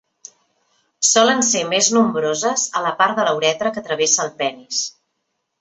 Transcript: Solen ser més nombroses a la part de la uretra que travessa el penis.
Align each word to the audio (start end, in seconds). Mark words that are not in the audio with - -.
Solen 1.09 1.43
ser 1.49 1.61
més 1.75 1.91
nombroses 1.97 2.65
a 2.79 2.83
la 2.89 2.95
part 3.03 3.21
de 3.21 3.29
la 3.29 3.37
uretra 3.41 3.73
que 3.77 3.87
travessa 3.91 4.29
el 4.29 4.37
penis. 4.41 4.85